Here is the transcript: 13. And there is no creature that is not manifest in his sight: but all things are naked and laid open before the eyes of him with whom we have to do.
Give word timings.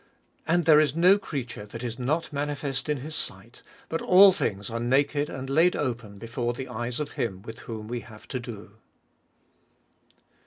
13. 0.47 0.55
And 0.55 0.65
there 0.65 0.79
is 0.79 0.95
no 0.95 1.19
creature 1.19 1.67
that 1.67 1.83
is 1.83 1.99
not 1.99 2.33
manifest 2.33 2.89
in 2.89 3.01
his 3.01 3.13
sight: 3.13 3.61
but 3.87 4.01
all 4.01 4.31
things 4.31 4.67
are 4.71 4.79
naked 4.79 5.29
and 5.29 5.47
laid 5.47 5.75
open 5.75 6.17
before 6.17 6.53
the 6.53 6.67
eyes 6.69 6.99
of 6.99 7.11
him 7.11 7.43
with 7.43 7.59
whom 7.59 7.87
we 7.87 7.99
have 7.99 8.27
to 8.29 8.39
do. 8.39 8.77